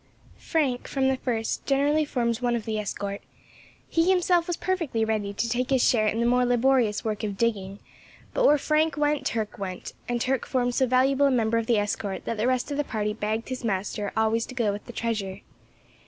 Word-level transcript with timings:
Frank, 0.39 0.87
from 0.87 1.09
the 1.09 1.17
first, 1.17 1.63
generally 1.67 2.05
formed 2.05 2.41
one 2.41 2.55
of 2.55 2.65
the 2.65 2.79
escort; 2.79 3.21
he 3.87 4.09
himself 4.09 4.47
was 4.47 4.57
perfectly 4.57 5.05
ready 5.05 5.31
to 5.31 5.47
take 5.47 5.69
his 5.69 5.87
share 5.87 6.07
in 6.07 6.19
the 6.19 6.25
more 6.25 6.43
laborious 6.43 7.05
work 7.05 7.23
of 7.23 7.37
digging, 7.37 7.77
but 8.33 8.43
where 8.47 8.57
Frank 8.57 8.97
went 8.97 9.27
Turk 9.27 9.59
went, 9.59 9.93
and 10.09 10.19
Turk 10.19 10.47
formed 10.47 10.73
so 10.73 10.87
valuable 10.87 11.27
a 11.27 11.31
member 11.31 11.59
of 11.59 11.67
the 11.67 11.77
escort 11.77 12.25
that 12.25 12.37
the 12.37 12.47
rest 12.47 12.71
of 12.71 12.77
the 12.77 12.83
party 12.83 13.13
begged 13.13 13.49
his 13.49 13.63
master 13.63 14.11
always 14.17 14.47
to 14.47 14.55
go 14.55 14.71
with 14.71 14.87
the 14.87 14.91
treasure. 14.91 15.41